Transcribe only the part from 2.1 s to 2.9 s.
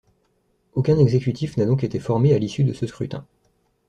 à l'issue de ce